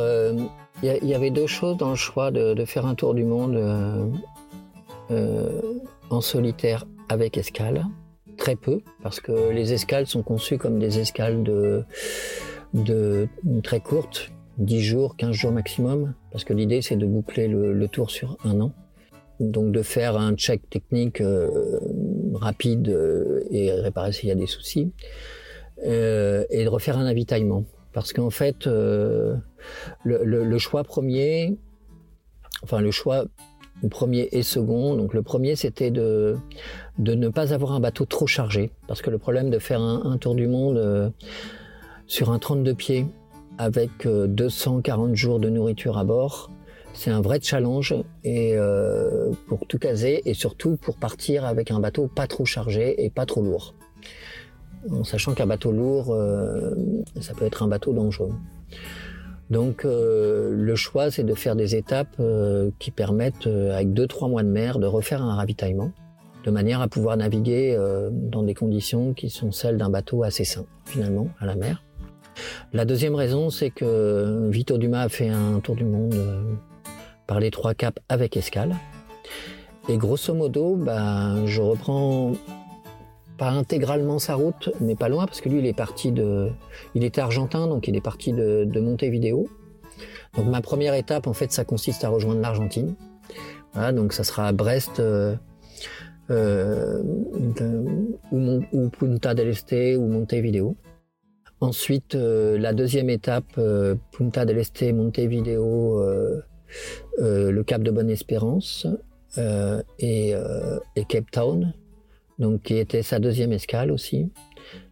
il 0.84 0.90
euh, 0.90 0.98
y, 1.02 1.16
avait 1.16 1.32
deux 1.32 1.48
choses 1.48 1.76
dans 1.76 1.90
le 1.90 1.96
choix 1.96 2.30
de, 2.30 2.64
faire 2.66 2.86
un 2.86 2.94
tour 2.94 3.16
du 3.16 3.24
monde 3.24 3.56
euh, 3.56 4.06
euh, 5.10 5.60
en 6.12 6.22
solitaire 6.22 6.86
avec 7.10 7.36
escale. 7.36 7.84
Très 8.38 8.56
peu, 8.56 8.82
parce 9.02 9.20
que 9.20 9.50
les 9.50 9.74
escales 9.74 10.06
sont 10.06 10.22
conçues 10.22 10.60
comme 10.60 10.78
des 10.78 11.00
escales 11.00 11.42
de, 11.42 11.84
très 13.64 13.80
courtes, 13.80 14.30
10 14.60 14.82
jours, 14.82 15.16
15 15.16 15.32
jours 15.32 15.52
maximum, 15.52 16.14
parce 16.32 16.44
que 16.44 16.54
l'idée 16.54 16.84
c'est 16.84 16.98
de 16.98 17.08
boucler 17.08 17.48
le, 17.48 17.88
tour 17.88 18.12
sur 18.12 18.38
un 18.46 18.62
an 18.62 18.72
donc 19.40 19.72
de 19.72 19.82
faire 19.82 20.16
un 20.16 20.36
check 20.36 20.70
technique 20.70 21.24
rapide 22.36 22.96
et 23.50 23.72
réparer 23.72 24.12
s'il 24.12 24.30
y 24.30 24.32
a 24.32 24.36
des 24.36 24.48
soucis, 24.48 24.92
et 25.82 25.88
de 26.64 26.68
refaire 26.68 26.98
un 27.00 27.06
avitaillement. 27.06 27.64
Parce 27.94 28.12
qu'en 28.12 28.30
fait, 28.30 28.68
le, 30.04 30.58
choix 30.58 30.84
premier, 30.84 31.58
enfin 32.64 32.82
le 32.82 32.92
choix 32.92 33.26
premier 33.90 34.30
et 34.32 34.44
second, 34.44 34.96
donc 34.96 35.14
le 35.14 35.22
premier 35.22 35.56
c'était 35.56 35.92
de, 35.92 36.38
ne 37.00 37.30
pas 37.30 37.54
avoir 37.54 37.74
un 37.74 37.80
bateau 37.80 38.06
trop 38.06 38.28
chargé, 38.28 38.72
parce 38.88 39.02
que 39.02 39.10
le 39.10 39.18
problème 39.18 39.50
de 39.50 39.60
faire 39.60 39.82
un, 39.82 40.18
tour 40.18 40.36
du 40.36 40.48
monde 40.48 41.14
sur 42.08 42.32
un 42.32 42.40
32 42.40 42.74
pieds 42.74 43.06
avec 43.58 44.08
240 44.08 45.16
jours 45.16 45.40
de 45.40 45.50
nourriture 45.50 45.98
à 45.98 46.04
bord, 46.04 46.52
c'est 46.96 47.12
un 47.12 47.22
vrai 47.22 47.40
challenge 47.42 47.94
et 48.24 48.54
euh, 48.56 49.32
pour 49.48 49.68
tout 49.68 49.78
caser 49.78 50.22
et 50.26 50.34
surtout 50.34 50.78
pour 50.78 50.96
partir 50.96 51.46
avec 51.46 51.70
un 51.70 51.80
bateau 51.80 52.08
pas 52.08 52.26
trop 52.26 52.46
chargé 52.46 53.04
et 53.04 53.10
pas 53.10 53.26
trop 53.26 53.42
lourd. 53.42 53.76
En 54.90 55.04
sachant 55.04 55.34
qu'un 55.34 55.46
bateau 55.46 55.72
lourd, 55.72 56.14
euh, 56.14 56.74
ça 57.20 57.34
peut 57.34 57.46
être 57.46 57.64
un 57.64 57.68
bateau 57.68 57.92
dangereux. 57.92 58.34
Donc 59.50 59.86
euh, 59.86 60.50
le 60.52 60.75
choix, 60.75 61.12
c'est 61.12 61.24
de 61.24 61.34
faire 61.36 61.56
des 61.56 61.75
étapes 61.75 62.16
euh, 62.20 62.72
qui 62.80 62.92
permettent, 62.92 63.48
euh, 63.48 63.75
avec 63.75 63.90
2-3 63.90 64.30
mois 64.30 64.44
de 64.44 64.50
mer, 64.50 64.80
de 64.80 64.88
refaire 64.88 65.22
un 65.22 65.36
ravitaillement, 65.36 65.92
de 66.44 66.52
manière 66.52 66.82
à 66.82 66.88
pouvoir 66.88 67.18
naviguer 67.18 67.75
dans 68.12 68.44
des 68.44 68.54
conditions 68.54 69.14
qui 69.14 69.32
sont 69.32 69.52
celles 69.52 69.78
d'un 69.78 69.90
bateau 69.90 70.24
assez 70.24 70.46
sain, 70.46 70.66
finalement, 70.86 71.30
à 71.40 71.46
la 71.48 71.56
mer. 71.56 71.82
La 72.72 72.86
deuxième 72.86 73.16
raison, 73.16 73.50
c'est 73.50 73.72
que 73.72 74.48
Vito 74.52 74.78
Dumas 74.78 75.02
a 75.02 75.10
fait 75.10 75.30
un 75.30 75.60
tour 75.60 75.75
du 75.75 75.86
monde 75.86 76.16
par 77.25 77.40
les 77.40 77.50
trois 77.50 77.74
caps 77.74 78.00
avec 78.10 78.38
escale. 78.38 78.75
Et 79.90 79.98
grosso 79.98 80.36
modo, 80.36 80.75
bah, 80.75 81.34
je 81.48 81.62
reprends 81.62 82.34
pas 83.38 83.50
intégralement 83.50 84.20
sa 84.20 84.36
route, 84.36 84.70
mais 84.80 84.96
pas 84.96 85.10
loin, 85.10 85.25
parce 85.25 85.42
que 85.42 85.50
lui, 85.50 85.60
il 85.60 85.65
est 85.65 85.74
parti 85.74 86.12
de, 86.12 86.50
il 86.94 87.04
était 87.04 87.22
argentin, 87.22 87.68
donc 87.68 87.88
il 87.88 87.96
est 87.96 88.01
parti 88.01 88.34
de, 88.34 88.63
de 88.65 88.80
Montevideo. 88.80 89.48
Donc 90.36 90.48
ma 90.48 90.62
première 90.62 90.94
étape, 90.94 91.27
en 91.27 91.34
fait, 91.34 91.51
ça 91.51 91.65
consiste 91.65 92.04
à 92.04 92.10
rejoindre 92.10 92.42
l'Argentine. 92.42 92.96
Donc 93.94 94.13
ça 94.13 94.24
sera 94.24 94.48
à 94.48 94.51
Brest 94.54 95.01
euh, 95.01 95.36
euh, 96.32 97.04
ou, 98.32 98.89
Punta 98.89 99.34
del 99.34 99.50
Este 99.50 99.98
ou 99.98 100.08
Montevideo. 100.08 100.75
Ensuite, 101.62 102.15
euh, 102.15 102.58
la 102.58 102.74
deuxième 102.74 103.10
étape, 103.10 103.60
Punta 104.12 104.46
del 104.46 104.58
Este, 104.58 104.94
Montevideo, 104.94 106.01
le 107.18 107.62
Cap 107.63 107.82
de 107.82 107.92
Bonne-Espérance 107.92 108.88
euh, 109.38 109.82
et, 110.00 110.34
et, 110.96 111.06
Cape 111.06 111.32
Town, 111.32 111.74
donc 112.39 112.63
qui 112.63 112.77
était 112.77 113.04
sa 113.04 113.20
deuxième 113.20 113.51
escale 113.51 113.92
aussi. 113.92 114.30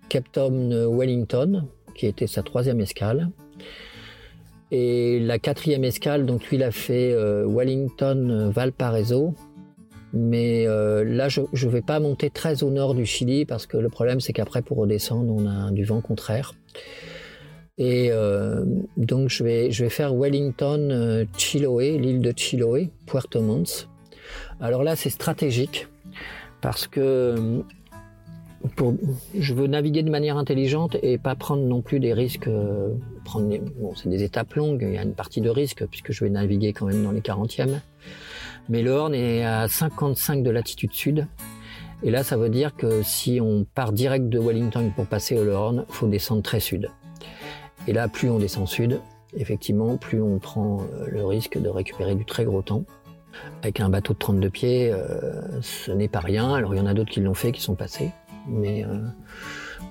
Cape 0.10 0.32
Town 0.32 0.88
Wellington, 0.88 1.68
qui 1.96 2.08
était 2.08 2.28
sa 2.28 2.44
troisième 2.44 2.80
escale. 2.80 3.30
Et 4.72 5.20
la 5.20 5.40
quatrième 5.40 5.84
escale, 5.84 6.26
donc 6.26 6.48
lui, 6.50 6.58
il 6.58 6.64
a 6.64 6.72
fait 6.72 7.16
Wellington 7.46 8.52
Valparaiso. 8.54 9.36
Mais 10.14 10.68
euh, 10.68 11.04
là, 11.04 11.28
je 11.28 11.42
ne 11.42 11.72
vais 11.72 11.82
pas 11.82 12.00
monter 12.00 12.30
très 12.30 12.64
au 12.64 12.70
nord 12.70 12.94
du 12.94 13.06
Chili 13.06 13.46
parce 13.46 13.66
que 13.66 13.78
le 13.78 13.90
problème, 13.90 14.20
c'est 14.20 14.32
qu'après, 14.32 14.62
pour 14.62 14.78
redescendre, 14.78 15.34
on 15.34 15.48
a 15.48 15.72
du 15.72 15.84
vent 15.84 16.02
contraire. 16.02 16.54
Et 17.80 18.10
euh, 18.12 18.64
donc 18.98 19.30
je 19.30 19.44
vais, 19.44 19.72
faire 19.72 20.14
Wellington, 20.14 20.90
euh, 20.92 21.26
Chiloé, 21.36 21.98
l'île 21.98 22.22
de 22.22 22.32
Chiloé, 22.36 22.92
Puerto 23.08 23.42
Montt. 23.42 23.90
Alors 24.62 24.84
là, 24.84 24.96
c'est 24.96 25.10
stratégique 25.10 25.88
parce 26.64 26.88
que 26.88 27.62
pour, 28.78 28.96
je 29.38 29.54
veux 29.54 29.68
naviguer 29.68 30.02
de 30.02 30.10
manière 30.10 30.38
intelligente 30.38 30.96
et 31.04 31.18
pas 31.18 31.36
prendre 31.36 31.62
non 31.62 31.82
plus 31.82 32.00
des 32.00 32.14
risques. 32.14 32.48
Euh, 32.48 32.94
prendre 33.26 33.54
bon, 33.78 33.94
c'est 33.96 34.08
des 34.08 34.24
étapes 34.24 34.54
longues, 34.54 34.86
il 34.88 34.96
y 34.96 34.98
a 34.98 35.04
une 35.04 35.14
partie 35.14 35.42
de 35.42 35.50
risque 35.50 35.86
puisque 35.88 36.14
je 36.14 36.24
vais 36.24 36.30
naviguer 36.30 36.72
quand 36.72 36.86
même 36.86 37.04
dans 37.04 37.12
les 37.12 37.20
40e. 37.20 37.82
Mais 38.70 38.82
le 38.82 38.92
Horn 38.92 39.14
est 39.14 39.44
à 39.44 39.68
55 39.68 40.42
de 40.42 40.50
latitude 40.50 40.94
sud. 40.94 41.28
Et 42.02 42.12
là, 42.12 42.24
ça 42.24 42.38
veut 42.38 42.50
dire 42.50 42.78
que 42.78 43.04
si 43.04 43.42
on 43.42 43.66
part 43.66 43.92
direct 43.92 44.30
de 44.30 44.40
Wellington 44.40 44.90
pour 44.96 45.06
passer 45.06 45.38
au 45.38 45.46
Horn, 45.46 45.86
faut 45.90 46.08
descendre 46.08 46.44
très 46.44 46.62
sud. 46.62 46.90
Et 47.90 47.94
là, 47.94 48.08
plus 48.08 48.30
on 48.30 48.40
descend 48.40 48.70
sud, 48.70 49.02
effectivement, 49.36 49.98
plus 49.98 50.22
on 50.22 50.40
prend 50.40 50.80
le 51.08 51.26
risque 51.26 51.62
de 51.62 51.68
récupérer 51.68 52.16
du 52.16 52.24
très 52.24 52.46
gros 52.46 52.62
temps. 52.62 52.86
Avec 53.62 53.80
un 53.80 53.90
bateau 53.90 54.14
de 54.14 54.20
32 54.20 54.50
pieds, 54.50 54.92
euh, 54.92 55.62
ce 55.62 55.92
n'est 55.92 56.08
pas 56.08 56.20
rien. 56.20 56.54
Alors 56.54 56.74
il 56.74 56.78
y 56.78 56.82
en 56.82 56.86
a 56.86 56.94
d'autres 56.94 57.12
qui 57.12 57.22
l'ont 57.22 57.34
fait, 57.34 57.52
qui 57.52 57.62
sont 57.62 57.76
passés. 57.76 58.12
Mais 58.48 58.84
euh, 58.84 59.00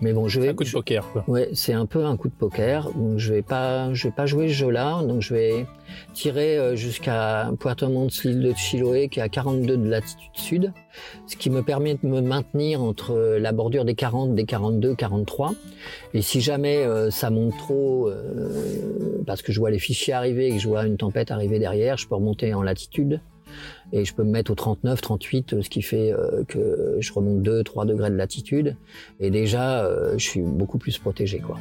Mais 0.02 0.12
bon, 0.12 0.28
je 0.28 0.40
vais. 0.40 0.48
Un 0.48 0.54
coup 0.54 0.64
de 0.64 0.70
poker, 0.70 1.10
quoi. 1.12 1.24
Ouais, 1.28 1.48
c'est 1.54 1.72
un 1.72 1.86
peu 1.86 2.04
un 2.04 2.16
coup 2.16 2.28
de 2.28 2.34
poker. 2.34 2.90
Donc 2.90 3.18
je 3.18 3.32
vais 3.32 3.42
pas, 3.42 3.92
je 3.94 4.08
vais 4.08 4.12
pas 4.12 4.26
jouer 4.26 4.48
ce 4.48 4.54
jeu-là. 4.54 5.02
Donc 5.02 5.22
je 5.22 5.32
vais 5.32 5.66
tirer 6.12 6.58
euh, 6.58 6.76
jusqu'à 6.76 7.50
Puerto 7.58 7.88
Montt, 7.88 8.24
l'île 8.24 8.42
de 8.42 8.52
Chiloé, 8.54 9.08
qui 9.08 9.20
est 9.20 9.22
à 9.22 9.28
42 9.28 9.76
de 9.76 9.88
latitude 9.88 10.32
sud, 10.34 10.72
ce 11.26 11.36
qui 11.36 11.50
me 11.50 11.62
permet 11.62 11.94
de 11.94 12.06
me 12.06 12.20
maintenir 12.20 12.82
entre 12.82 13.36
la 13.38 13.52
bordure 13.52 13.84
des 13.84 13.94
40, 13.94 14.34
des 14.34 14.44
42, 14.44 14.94
43. 14.94 15.54
Et 16.14 16.22
si 16.22 16.40
jamais 16.40 16.78
euh, 16.78 17.10
ça 17.10 17.30
monte 17.30 17.56
trop, 17.58 18.08
euh, 18.08 19.22
parce 19.26 19.42
que 19.42 19.52
je 19.52 19.60
vois 19.60 19.70
les 19.70 19.78
fichiers 19.78 20.14
arriver 20.14 20.48
et 20.48 20.52
que 20.52 20.58
je 20.58 20.68
vois 20.68 20.84
une 20.84 20.96
tempête 20.96 21.30
arriver 21.30 21.58
derrière, 21.58 21.96
je 21.96 22.08
peux 22.08 22.14
remonter 22.14 22.54
en 22.54 22.62
latitude 22.62 23.20
et 23.92 24.04
je 24.04 24.14
peux 24.14 24.24
me 24.24 24.30
mettre 24.30 24.50
au 24.50 24.54
39, 24.54 25.00
38, 25.00 25.62
ce 25.62 25.68
qui 25.68 25.82
fait 25.82 26.12
euh, 26.12 26.44
que 26.48 26.96
je 26.98 27.12
remonte 27.12 27.42
2, 27.42 27.62
3 27.62 27.84
degrés 27.84 28.10
de 28.10 28.16
latitude. 28.16 28.76
Et 29.20 29.30
déjà, 29.30 29.84
euh, 29.84 30.14
je 30.16 30.24
suis 30.24 30.40
beaucoup 30.40 30.78
plus 30.78 30.98
protégé. 30.98 31.40
Quoi. 31.40 31.58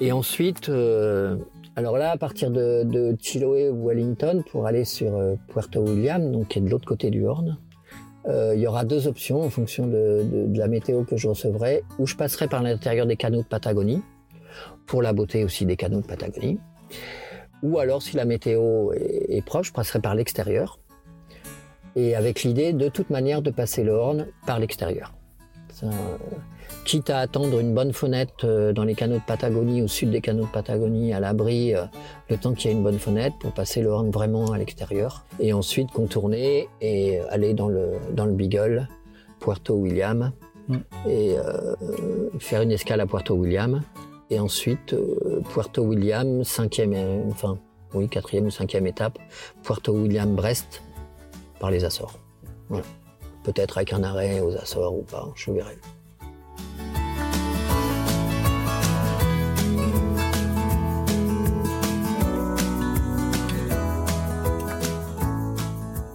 Et 0.00 0.10
ensuite, 0.10 0.68
euh, 0.68 1.36
alors 1.76 1.96
là, 1.96 2.10
à 2.10 2.16
partir 2.16 2.50
de, 2.50 2.82
de 2.84 3.16
Chiloé 3.20 3.70
ou 3.70 3.86
Wellington, 3.86 4.42
pour 4.50 4.66
aller 4.66 4.84
sur 4.84 5.12
Puerto 5.48 5.80
William, 5.80 6.32
donc 6.32 6.48
qui 6.48 6.58
est 6.58 6.62
de 6.62 6.68
l'autre 6.68 6.86
côté 6.86 7.10
du 7.10 7.24
Horn, 7.24 7.56
il 8.54 8.60
y 8.60 8.66
aura 8.66 8.84
deux 8.84 9.06
options 9.06 9.40
en 9.40 9.48
fonction 9.48 9.86
de, 9.86 10.22
de, 10.22 10.46
de, 10.48 10.58
la 10.58 10.68
météo 10.68 11.02
que 11.04 11.16
je 11.16 11.28
recevrai, 11.28 11.82
où 11.98 12.06
je 12.06 12.14
passerai 12.14 12.46
par 12.46 12.62
l'intérieur 12.62 13.06
des 13.06 13.16
canaux 13.16 13.40
de 13.40 13.46
Patagonie, 13.46 14.02
pour 14.86 15.00
la 15.00 15.14
beauté 15.14 15.44
aussi 15.44 15.64
des 15.64 15.76
canaux 15.76 16.02
de 16.02 16.06
Patagonie. 16.06 16.58
Ou 17.62 17.78
alors, 17.78 18.02
si 18.02 18.16
la 18.16 18.24
météo 18.24 18.92
est, 18.92 19.44
proche, 19.44 19.68
je 19.68 19.72
passerai 19.72 20.00
par 20.00 20.14
l'extérieur. 20.14 20.78
Et 21.96 22.14
avec 22.14 22.42
l'idée, 22.44 22.72
de 22.72 22.88
toute 22.88 23.10
manière, 23.10 23.42
de 23.42 23.50
passer 23.50 23.82
le 23.82 23.92
Horn 23.92 24.26
par 24.46 24.58
l'extérieur. 24.60 25.14
quitte 26.84 27.10
à 27.10 27.18
attendre 27.18 27.58
une 27.58 27.74
bonne 27.74 27.92
fenêtre 27.92 28.44
euh, 28.44 28.72
dans 28.72 28.84
les 28.84 28.94
canaux 28.94 29.16
de 29.16 29.24
Patagonie, 29.26 29.82
au 29.82 29.88
sud 29.88 30.10
des 30.10 30.20
canaux 30.20 30.44
de 30.44 30.50
Patagonie, 30.50 31.12
à 31.12 31.20
l'abri, 31.20 31.74
euh, 31.74 31.84
le 32.30 32.36
temps 32.36 32.54
qu'il 32.54 32.70
y 32.70 32.74
ait 32.74 32.76
une 32.76 32.82
bonne 32.82 32.98
fenêtre 32.98 33.36
pour 33.38 33.52
passer 33.52 33.82
le 33.82 33.88
Horn 33.88 34.10
vraiment 34.10 34.52
à 34.52 34.58
l'extérieur. 34.58 35.24
Et 35.38 35.52
ensuite 35.52 35.90
contourner 35.90 36.68
et 36.80 37.20
aller 37.30 37.54
dans 37.54 37.68
le, 37.68 37.92
dans 38.12 38.24
le 38.24 38.32
Beagle, 38.32 38.88
Puerto 39.40 39.74
William, 39.74 40.32
mm. 40.68 40.76
et 41.08 41.36
euh, 41.36 41.74
faire 42.38 42.62
une 42.62 42.72
escale 42.72 43.00
à 43.00 43.06
Puerto 43.06 43.34
William 43.34 43.82
et 44.30 44.38
ensuite, 44.38 44.92
euh, 44.92 45.40
Puerto 45.52 45.82
William, 45.82 46.44
cinquième, 46.44 46.94
enfin, 47.30 47.58
oui, 47.94 48.08
quatrième 48.08 48.46
ou 48.46 48.50
cinquième 48.50 48.86
étape, 48.86 49.18
Puerto 49.62 49.92
William, 49.92 50.34
Brest, 50.34 50.82
par 51.58 51.70
les 51.70 51.84
Açores. 51.84 52.18
Voilà. 52.68 52.84
Peut-être 53.42 53.78
avec 53.78 53.92
un 53.92 54.02
arrêt 54.02 54.40
aux 54.40 54.54
Açores 54.54 54.94
ou 54.94 55.02
pas, 55.02 55.28
je 55.34 55.50
verrai. 55.50 55.78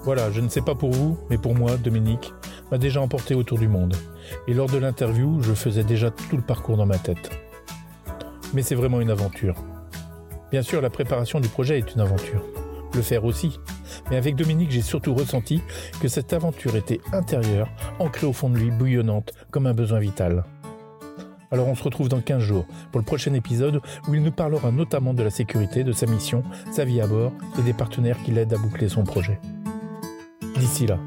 Voilà, 0.03 0.29
je 0.31 0.41
ne 0.41 0.49
sais 0.49 0.61
pas 0.61 0.75
pour 0.75 0.91
vous, 0.91 1.17
mais 1.29 1.37
pour 1.37 1.55
moi, 1.55 1.77
Dominique 1.77 2.33
m'a 2.69 2.77
déjà 2.77 3.01
emporté 3.01 3.35
autour 3.35 3.57
du 3.57 3.69
monde. 3.69 3.95
Et 4.47 4.53
lors 4.53 4.69
de 4.69 4.77
l'interview, 4.77 5.41
je 5.41 5.53
faisais 5.53 5.83
déjà 5.83 6.11
tout 6.11 6.35
le 6.35 6.43
parcours 6.43 6.75
dans 6.75 6.85
ma 6.85 6.97
tête 6.97 7.42
mais 8.53 8.61
c'est 8.61 8.75
vraiment 8.75 9.01
une 9.01 9.11
aventure. 9.11 9.55
Bien 10.51 10.61
sûr, 10.61 10.81
la 10.81 10.89
préparation 10.89 11.39
du 11.39 11.49
projet 11.49 11.79
est 11.79 11.93
une 11.93 12.01
aventure. 12.01 12.43
Le 12.93 13.01
faire 13.01 13.25
aussi. 13.25 13.59
Mais 14.09 14.17
avec 14.17 14.35
Dominique, 14.35 14.71
j'ai 14.71 14.81
surtout 14.81 15.15
ressenti 15.15 15.61
que 15.99 16.07
cette 16.07 16.31
aventure 16.31 16.75
était 16.75 17.01
intérieure, 17.11 17.69
ancrée 17.99 18.27
au 18.27 18.33
fond 18.33 18.49
de 18.49 18.57
lui, 18.57 18.69
bouillonnante, 18.69 19.33
comme 19.49 19.65
un 19.65 19.73
besoin 19.73 19.99
vital. 19.99 20.43
Alors 21.53 21.67
on 21.67 21.75
se 21.75 21.83
retrouve 21.83 22.09
dans 22.09 22.19
15 22.19 22.41
jours 22.41 22.65
pour 22.91 22.99
le 22.99 23.05
prochain 23.05 23.33
épisode 23.35 23.79
où 24.07 24.15
il 24.15 24.23
nous 24.23 24.31
parlera 24.31 24.71
notamment 24.71 25.13
de 25.13 25.21
la 25.21 25.29
sécurité, 25.29 25.83
de 25.83 25.91
sa 25.91 26.07
mission, 26.07 26.43
sa 26.71 26.83
vie 26.83 26.99
à 26.99 27.05
bord 27.05 27.31
et 27.59 27.61
des 27.61 27.73
partenaires 27.73 28.17
qui 28.23 28.31
l'aident 28.31 28.53
à 28.53 28.57
boucler 28.57 28.89
son 28.89 29.03
projet. 29.03 29.39
D'ici 30.57 30.87
là, 30.87 30.97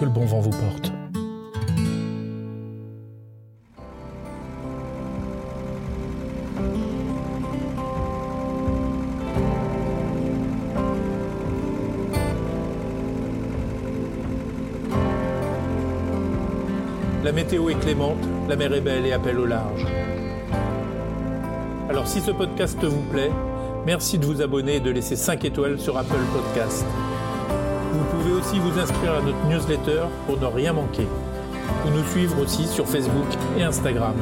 que 0.00 0.04
le 0.04 0.10
bon 0.10 0.26
vent 0.26 0.40
vous 0.40 0.50
porte. 0.50 0.92
Météo 17.52 17.68
est 17.68 17.80
clémente, 17.80 18.16
la 18.48 18.56
mer 18.56 18.72
est 18.72 18.80
belle 18.80 19.04
et 19.04 19.12
appelle 19.12 19.38
au 19.38 19.44
large. 19.44 19.86
Alors 21.90 22.06
si 22.06 22.22
ce 22.22 22.30
podcast 22.30 22.82
vous 22.82 23.02
plaît, 23.10 23.30
merci 23.84 24.16
de 24.18 24.24
vous 24.24 24.40
abonner 24.40 24.76
et 24.76 24.80
de 24.80 24.90
laisser 24.90 25.16
5 25.16 25.44
étoiles 25.44 25.78
sur 25.78 25.98
Apple 25.98 26.14
Podcast. 26.32 26.86
Vous 27.92 28.04
pouvez 28.04 28.32
aussi 28.32 28.58
vous 28.58 28.78
inscrire 28.78 29.16
à 29.16 29.20
notre 29.20 29.44
newsletter 29.50 30.04
pour 30.26 30.40
ne 30.40 30.46
rien 30.46 30.72
manquer. 30.72 31.06
Ou 31.86 31.90
nous 31.90 32.06
suivre 32.06 32.40
aussi 32.40 32.66
sur 32.66 32.88
Facebook 32.88 33.26
et 33.58 33.62
Instagram. 33.62 34.14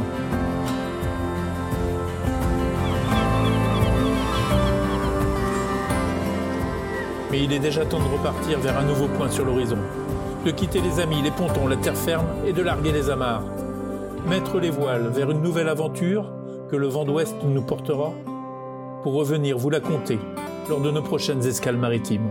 Mais 7.30 7.44
il 7.44 7.52
est 7.52 7.60
déjà 7.60 7.86
temps 7.86 8.00
de 8.00 8.12
repartir 8.12 8.58
vers 8.58 8.76
un 8.76 8.84
nouveau 8.86 9.06
point 9.06 9.30
sur 9.30 9.44
l'horizon 9.44 9.78
de 10.44 10.50
quitter 10.50 10.80
les 10.80 11.00
amis, 11.00 11.22
les 11.22 11.30
pontons, 11.30 11.66
la 11.66 11.76
terre 11.76 11.96
ferme 11.96 12.26
et 12.46 12.52
de 12.52 12.62
larguer 12.62 12.92
les 12.92 13.10
amarres. 13.10 13.44
Mettre 14.28 14.58
les 14.58 14.70
voiles 14.70 15.08
vers 15.08 15.30
une 15.30 15.42
nouvelle 15.42 15.68
aventure 15.68 16.32
que 16.70 16.76
le 16.76 16.86
vent 16.86 17.04
d'ouest 17.04 17.36
nous 17.44 17.62
portera 17.62 18.12
pour 19.02 19.14
revenir 19.14 19.58
vous 19.58 19.70
la 19.70 19.80
compter 19.80 20.18
lors 20.68 20.80
de 20.80 20.90
nos 20.90 21.02
prochaines 21.02 21.44
escales 21.46 21.76
maritimes. 21.76 22.30